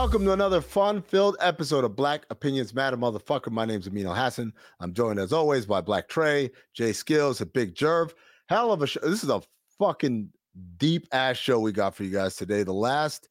[0.00, 3.50] Welcome to another fun-filled episode of Black Opinions Matter, motherfucker.
[3.50, 4.54] My name's Amin Al Hassan.
[4.80, 8.14] I'm joined as always by Black Trey, Jay Skills, and Big Jerv.
[8.48, 9.00] Hell of a show.
[9.00, 9.42] This is a
[9.78, 10.30] fucking
[10.78, 12.62] deep ass show we got for you guys today.
[12.62, 13.28] The last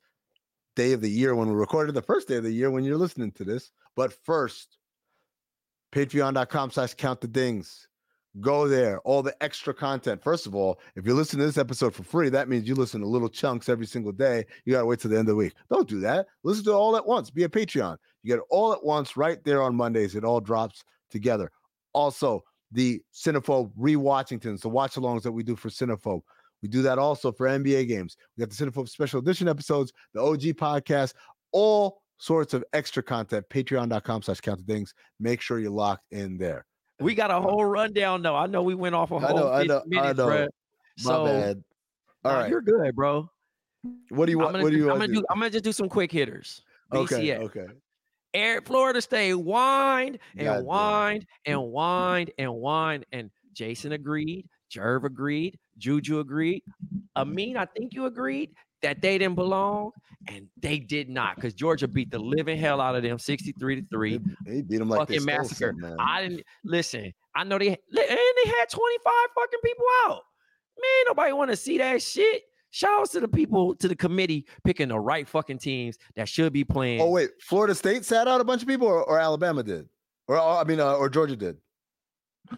[0.76, 2.98] day of the year when we recorded, the first day of the year when you're
[2.98, 3.72] listening to this.
[3.96, 4.78] But first,
[5.92, 7.88] patreon.com slash count the dings.
[8.42, 10.24] Go there, all the extra content.
[10.24, 13.02] First of all, if you listen to this episode for free, that means you listen
[13.02, 14.46] to little chunks every single day.
[14.66, 15.54] You got to wait till the end of the week.
[15.72, 16.28] Don't do that.
[16.44, 17.32] Listen to it all at once.
[17.32, 17.98] Be a Patreon.
[18.22, 20.16] You get it all at once right there on Mondays.
[20.16, 21.52] It all drops together.
[21.94, 26.22] Also, the Cinephobe rewatchingtons, the watch alongs that we do for Cinephobe.
[26.62, 28.16] We do that also for NBA games.
[28.38, 31.14] We got the Cinephobe special edition episodes, the OG podcast,
[31.52, 33.46] all sorts of extra content.
[33.50, 34.94] Patreon.com slash count things.
[35.20, 36.66] Make sure you're locked in there.
[37.00, 38.36] We got a whole rundown though.
[38.36, 40.28] I know we went off a whole know, I 50 know, I minutes, know.
[40.28, 40.48] bruh.
[41.00, 41.64] My So bad.
[42.26, 42.50] All nah, right.
[42.50, 43.30] you're good, bro.
[44.10, 44.54] What do you I'm want?
[44.56, 45.02] gonna, What do you I'm, want?
[45.12, 46.62] gonna do, I'm gonna just do some quick hitters.
[46.94, 47.28] Okay.
[47.30, 47.40] BCS.
[47.46, 47.66] Okay.
[48.34, 50.66] Air Florida State whined and Goddamn.
[50.66, 53.06] whined and whined and whined.
[53.12, 56.64] And Jason agreed, Jerv agreed, Juju agreed.
[57.16, 58.52] Amin, I think you agreed
[58.82, 59.92] that they didn't belong,
[60.28, 63.88] and they did not, because Georgia beat the living hell out of them 63 to
[63.90, 64.12] 3.
[64.46, 65.74] He, he beat them like they fucking stole massacre.
[65.74, 65.98] something, man.
[66.00, 67.14] I didn't listen.
[67.36, 70.22] I know they and they had 25 fucking people out.
[70.82, 72.44] Man, nobody want to see that shit.
[72.72, 76.54] Shout out to the people to the committee picking the right fucking teams that should
[76.54, 77.02] be playing.
[77.02, 79.90] Oh wait, Florida State sat out a bunch of people, or, or Alabama did,
[80.28, 81.58] or or, I mean, uh, or Georgia did.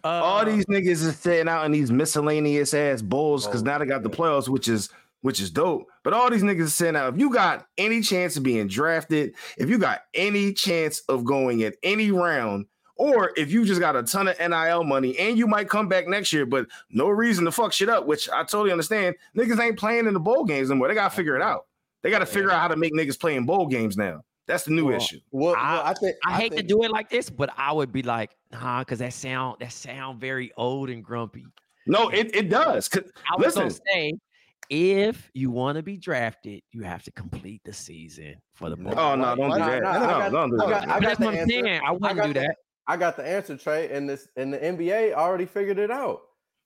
[0.04, 3.78] Uh, All these niggas is sitting out in these miscellaneous ass bowls because Oh, now
[3.78, 4.16] they got the yeah.
[4.16, 4.90] playoffs, which is
[5.22, 5.88] which is dope.
[6.04, 7.14] But all these niggas is sitting out.
[7.14, 11.64] If you got any chance of being drafted, if you got any chance of going
[11.64, 12.66] at any round,
[12.96, 16.08] or if you just got a ton of NIL money and you might come back
[16.08, 19.16] next year, but no reason to fuck shit up, which I totally understand.
[19.36, 20.88] Niggas ain't playing in the bowl games anymore.
[20.88, 21.66] They gotta figure it out.
[22.04, 24.24] They gotta figure out how to make niggas play in bowl games now.
[24.48, 25.20] That's the new Well, issue.
[25.32, 27.92] Well, I- well, I think I hate to do it like this, but I would
[27.92, 31.46] be like, nah, because that sound that sound very old and grumpy.
[31.88, 32.88] No, it, it does.
[32.90, 33.82] 'Cause- I was gonna Listen.
[33.92, 34.14] say,
[34.72, 38.98] if you want to be drafted, you have to complete the season for the bowl.
[38.98, 39.84] Oh no, don't do that.
[39.84, 40.86] No, I No, got- don't do I that.
[40.88, 41.54] got- I But that's the what I'm answer.
[41.54, 41.82] saying.
[41.84, 42.56] I I wouldn't got do the- that.
[42.88, 46.22] I got the answer, Trey, and this and the NBA already figured it out.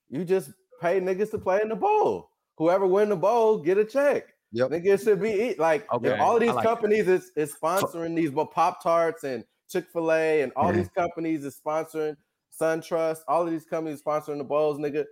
[0.10, 2.30] You just pay niggas to play in the bowl.
[2.60, 4.26] Whoever win the bowl get a check.
[4.52, 4.70] Yep.
[4.70, 8.16] Niggas should be eat like if Okay, all of these like companies is, is sponsoring
[8.16, 10.78] these but Pop Tarts and Chick Fil A and all Yeah.
[10.78, 11.02] these mm-hmm.
[11.02, 12.16] companies is sponsoring
[12.62, 13.22] SunTrust.
[13.28, 15.06] All of these companies sponsoring the bowls, nigga.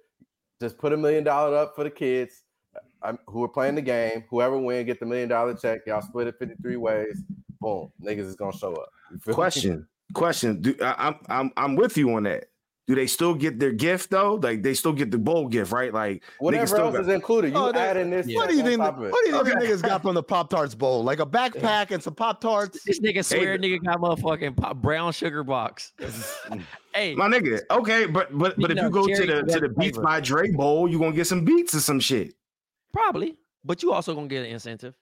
[0.62, 2.42] Just put a million dollar up for the kids
[3.03, 4.23] um, who are playing the game.
[4.29, 5.81] Whoever win get the million dollar check.
[5.88, 7.21] Y'all split it fifty three ways.
[7.61, 8.89] Boom, niggas is gonna show up.
[9.11, 9.35] You feel me?
[9.35, 10.61] Question, question.
[10.61, 12.45] Do, I, I'm I'm I'm with you on that.
[12.85, 14.33] Do they still get their gift though?
[14.35, 15.94] Like they still get the bowl gift, right?
[15.94, 18.27] Like Whatever still else got- is included, you Oh, that- add in this.
[18.35, 18.81] What do you think?
[18.81, 19.11] top of it.
[19.13, 21.01] What do you think the niggas got from the Pop Tarts bowl?
[21.01, 22.83] Like a backpack and some Pop Tarts.
[22.83, 25.94] This nigga swear nigga got motherfucking pop, brown sugar box.
[26.95, 29.59] Hey, My nigga, okay, but but but if Speaking you of go to the to
[29.61, 32.35] the Beats by Dre Bowl, you gonna get some beats or some shit.
[32.93, 33.35] Probably,
[33.65, 34.93] but you also gonna get an incentive.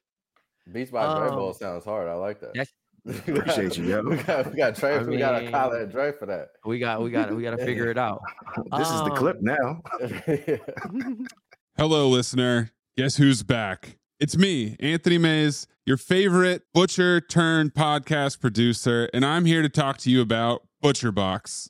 [0.71, 2.07] Beats by Dre Bowl Um, sounds hard.
[2.07, 2.67] I like that.
[3.07, 4.01] Appreciate you, yo.
[4.03, 4.95] We got we got Dre.
[4.99, 6.49] I we got a mean- collar at Dre for that.
[6.65, 8.21] We got, we got, we got to figure it out.
[8.77, 9.81] This is the Um, clip now.
[11.77, 12.71] Hello, listener.
[12.97, 13.97] Guess who's back?
[14.19, 19.97] It's me, Anthony Mays, your favorite butcher turned podcast producer, and I'm here to talk
[19.99, 21.69] to you about ButcherBox.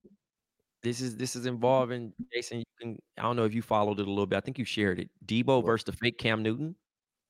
[0.83, 2.59] this is this is involving Jason.
[2.59, 4.37] You can I don't know if you followed it a little bit.
[4.37, 5.09] I think you shared it.
[5.25, 6.75] Deebo versus the fake Cam Newton.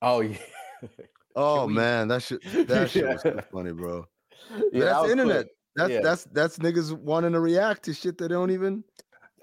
[0.02, 0.38] oh yeah.
[1.36, 4.06] Oh we- man, that shit that shit was so funny, bro.
[4.74, 5.36] Yeah, that's was internet.
[5.46, 5.48] quick.
[5.78, 6.02] That's Yeah.
[6.02, 8.84] that's that's niggas wanting to react to shit that they don't even.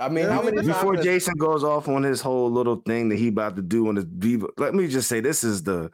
[0.00, 1.04] I mean, how many Before times?
[1.06, 4.04] Jason goes off on his whole little thing that he about to do on his
[4.04, 5.90] Viva, let me just say this is the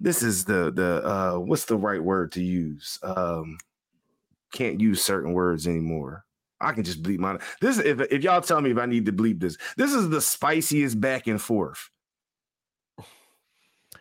[0.00, 2.98] this is the the uh what's the right word to use?
[3.02, 3.56] Um
[4.52, 6.24] can't use certain words anymore.
[6.60, 7.38] I can just bleep mine.
[7.60, 10.20] This if if y'all tell me if I need to bleep this, this is the
[10.20, 11.90] spiciest back and forth.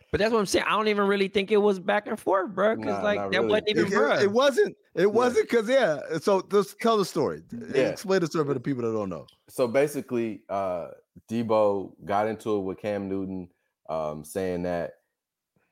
[0.10, 0.66] But that's what I'm saying.
[0.68, 2.78] I don't even really think it was back and forth, bro.
[2.78, 3.48] Because Nah, like that really.
[3.48, 4.14] wasn't even It, bro.
[4.14, 4.78] it, it wasn't.
[4.96, 6.00] It wasn't because yeah.
[6.22, 7.44] So just tell the story.
[7.52, 7.90] Yeah.
[7.90, 9.28] Explain the story for the people that don't know.
[9.50, 10.88] so basically, uh,
[11.30, 13.50] Deebo got into it with Cam Newton,
[13.90, 14.94] um, saying that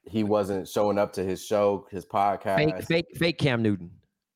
[0.03, 2.57] he wasn't showing up to his show, his podcast.
[2.57, 3.89] fake, fake, fake Cam Newton.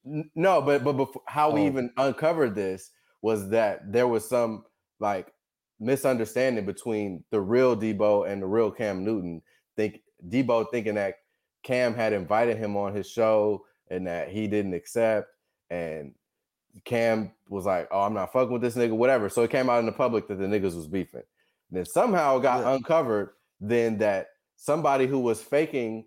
[0.04, 1.66] No, but but before, how we Oh.
[1.68, 2.92] even uncovered this
[3.22, 4.66] was that there was some
[5.00, 5.34] like
[5.80, 9.42] misunderstanding between the real Deebo and the real Cam Newton.
[9.76, 11.16] Think Deebo thinking that
[11.64, 15.28] Cam had invited him on his show and that he didn't accept,
[15.70, 16.14] and
[16.86, 19.30] Cam was like, "Oh, I'm not fucking with this nigga," whatever.
[19.30, 21.24] So it came out in the public that the niggas was beefing.
[21.72, 22.74] then somehow it got Yeah.
[22.76, 23.30] uncovered
[23.60, 26.06] then that somebody who was faking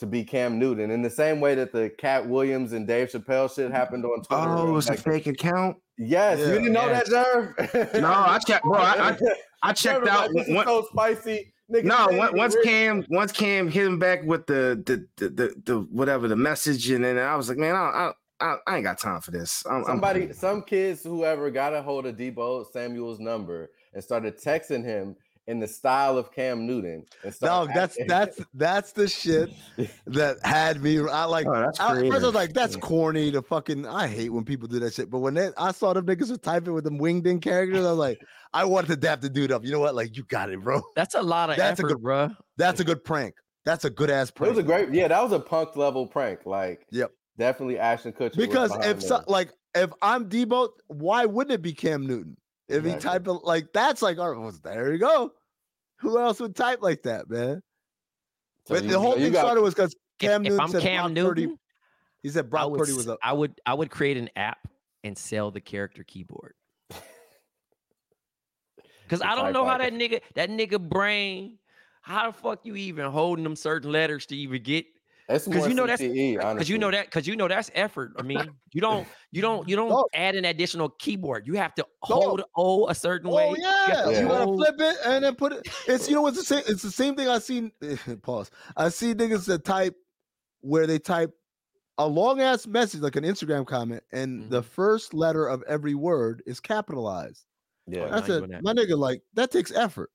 [0.00, 3.54] to be Cam Newton in the same way that the Katt Williams and Dave Chappelle
[3.54, 4.42] shit happened on Twitter.
[4.48, 5.76] Oh, it was a fake account.
[5.98, 8.00] Yes, you didn't know that, Jerv?
[8.00, 8.74] No, I checked, bro.
[8.78, 9.18] I, I,
[9.62, 10.32] I checked out.
[10.34, 11.52] like, one- so spicy.
[11.70, 12.64] Nigga, No, once rich.
[12.64, 16.90] Cam once Cam hit him back with the the the the, the whatever the message,
[16.90, 19.62] and then I was like, man, I I, I, ain't got time for this.
[19.66, 24.38] I'm, I'm- Somebody, some kids, whoever got a hold of Deebo Samuel's number and started
[24.38, 25.14] texting him
[25.46, 27.04] in the style of Cam Newton.
[27.24, 29.50] And No, that's acting- that's that's the shit
[30.06, 30.98] that had me.
[31.08, 31.46] I like.
[31.46, 33.30] Oh, that's I, first I was like, that's corny.
[33.30, 35.10] The fucking I hate when people do that shit.
[35.10, 37.90] But when they, I saw them niggas were typing with them winged in characters, I
[37.90, 38.20] was like,
[38.52, 39.64] I wanted to dap the dude up.
[39.64, 39.94] You know what?
[39.94, 40.82] Like, you got it, bro.
[40.96, 42.28] That's a lot of That's a effort, good- bro.
[42.56, 43.34] That's a good prank.
[43.64, 44.48] That's a good ass prank.
[44.52, 46.46] It was a great, yeah, that was a punk level prank.
[46.46, 47.10] Like, Yep.
[47.38, 48.36] definitely Ashton Kutcher.
[48.36, 52.36] because if so, like if I'm Deebo, why wouldn't it be Cam Newton?
[52.70, 55.32] If he type typed it like that's like, all right, well, there you go.
[55.98, 57.62] Who else would type like that, man?
[58.66, 60.70] So but you- the whole thing got- started was because Cam if, if Newton I'm
[60.70, 61.42] said Cam Brock Purdy.
[61.42, 61.58] Newton,
[62.22, 63.18] He said Brock would, Purdy was up.
[63.22, 64.58] I would I would create an app
[65.04, 66.54] and sell the character keyboard.
[69.08, 71.58] Cause I don't know how that nigga that nigga brain.
[72.02, 74.86] How the fuck you even holding them certain letters to even get?
[75.30, 78.12] It's Because you know that's CTE, because you know that because you know that's effort.
[78.18, 80.06] I mean, you don't you don't you don't Dog.
[80.14, 81.46] add an additional keyboard.
[81.46, 81.88] You have to Dog.
[82.02, 83.48] hold O a certain oh, way.
[83.48, 85.68] Oh You yeah, you gotta hold- flip it and then put it.
[85.86, 86.62] It's you know what's the same.
[86.66, 87.70] It's the same thing I seen.
[88.22, 88.50] Pause.
[88.76, 89.94] I see niggas that type
[90.60, 91.32] where they type
[91.98, 94.70] a long ass message, like an Instagram comment, and the mm-hmm.
[94.70, 97.44] first letter of every word is capitalized.
[97.88, 98.06] Oh, yeah.
[98.06, 98.62] now I said, that.
[98.62, 100.10] my nigga, like that takes effort.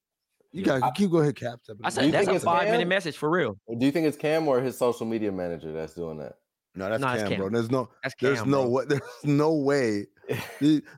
[0.55, 0.79] You Yeah.
[0.79, 1.59] gotta keep go ahead, Cap.
[1.67, 3.57] I Do you said that's think a it's five minute message for real.
[3.77, 6.37] Do you think it's Cam or his social media manager that's doing that?
[6.75, 7.39] No, that's No, it's Cam, Cam.
[7.41, 7.49] bro.
[7.49, 8.69] There's no, That's there's Cam, no bro.
[8.71, 10.05] way, there's no way.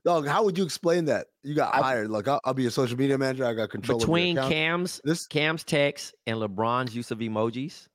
[0.05, 1.27] Dog, how would you explain that?
[1.43, 2.09] You got I- hired.
[2.11, 3.45] Like, I'll, I'll be a social media manager.
[3.45, 4.53] I got control Between of your account.
[4.53, 7.87] Cam's This, Cam's text and LeBron's use of emojis.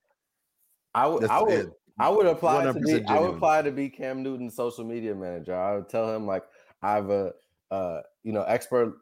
[0.95, 1.71] I would, I would, it.
[1.99, 5.55] I would apply to be, I would apply to be Cam Newton's social media manager.
[5.55, 6.43] I would tell him like
[6.83, 7.33] I have a,
[7.71, 8.95] uh, you know, expert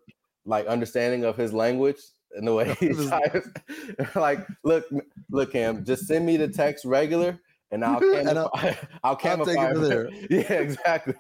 [0.45, 1.99] like understanding of his language
[2.34, 3.49] and the way he types.
[4.14, 4.87] like, look,
[5.30, 7.38] look, Cam, just send me the text regular.
[7.72, 8.88] And I'll And I'll- camify.
[9.04, 10.08] I'll, take it there.
[10.28, 11.14] Yeah, exactly.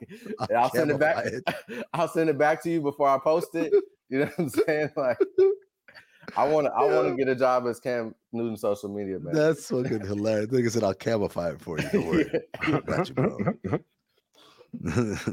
[0.48, 1.24] And I'll send it back.
[1.24, 3.72] Camify I'll send it back to you before I post it.
[4.08, 4.90] You know what I'm saying?
[4.96, 5.18] Like,
[6.36, 6.72] I want to.
[6.72, 9.46] I want to get a job as Cam Newton social media manager.
[9.46, 10.50] That's fucking hilarious.
[10.50, 11.88] Like I said I'll camify it for you.
[11.92, 12.82] Don't worry.
[12.86, 13.38] Got you, bro.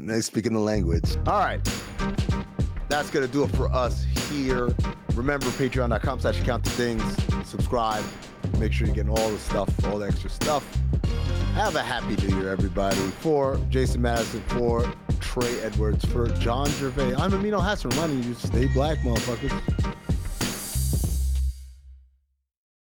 [0.00, 1.16] nice speaking the language.
[1.26, 1.60] All right.
[2.88, 4.74] That's gonna do it for us here.
[5.14, 7.48] Remember patreon.com slash count the dings.
[7.48, 8.04] Subscribe.
[8.58, 10.64] Make sure you're getting all the stuff, all the extra stuff.
[11.54, 12.96] Have a happy new year, everybody.
[13.20, 17.18] For Jason Madison, for Trey Edwards, for John Jervay.
[17.18, 19.94] I'm Amin Al Hassan reminding you stay black, motherfuckers.